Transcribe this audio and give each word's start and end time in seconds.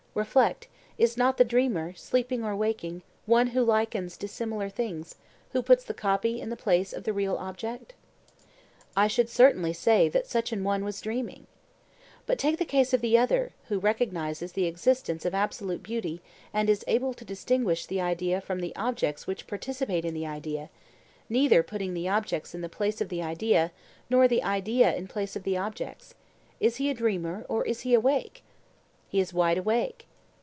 Reflect: 0.13 0.67
is 0.97 1.15
not 1.15 1.37
the 1.37 1.45
dreamer, 1.45 1.93
sleeping 1.95 2.43
or 2.43 2.53
waking, 2.53 3.01
one 3.25 3.47
who 3.55 3.63
likens 3.63 4.17
dissimilar 4.17 4.67
things, 4.67 5.15
who 5.53 5.61
puts 5.61 5.85
the 5.85 5.93
copy 5.93 6.41
in 6.41 6.49
the 6.49 6.57
place 6.57 6.91
of 6.91 7.05
the 7.05 7.13
real 7.13 7.37
object? 7.37 7.93
I 8.93 9.07
should 9.07 9.29
certainly 9.29 9.71
say 9.71 10.09
that 10.09 10.27
such 10.27 10.51
an 10.51 10.65
one 10.65 10.83
was 10.83 10.99
dreaming. 10.99 11.47
But 12.25 12.37
take 12.37 12.57
the 12.57 12.65
case 12.65 12.93
of 12.93 12.99
the 12.99 13.17
other, 13.17 13.53
who 13.69 13.79
recognises 13.79 14.51
the 14.51 14.65
existence 14.65 15.23
of 15.23 15.33
absolute 15.33 15.81
beauty 15.81 16.19
and 16.53 16.69
is 16.69 16.83
able 16.89 17.13
to 17.13 17.23
distinguish 17.23 17.85
the 17.85 18.01
idea 18.01 18.41
from 18.41 18.59
the 18.59 18.75
objects 18.75 19.25
which 19.27 19.47
participate 19.47 20.03
in 20.03 20.13
the 20.13 20.27
idea, 20.27 20.69
neither 21.29 21.63
putting 21.63 21.93
the 21.93 22.09
objects 22.09 22.53
in 22.53 22.59
the 22.59 22.67
place 22.67 22.99
of 22.99 23.07
the 23.07 23.23
idea 23.23 23.71
nor 24.09 24.27
the 24.27 24.43
idea 24.43 24.93
in 24.93 25.03
the 25.05 25.13
place 25.13 25.37
of 25.37 25.43
the 25.43 25.55
objects—is 25.55 26.75
he 26.75 26.89
a 26.89 26.93
dreamer, 26.93 27.45
or 27.47 27.63
is 27.65 27.81
he 27.81 27.93
awake? 27.93 28.43
He 29.07 29.19
is 29.19 29.33
wide 29.33 29.57
awake. 29.57 30.05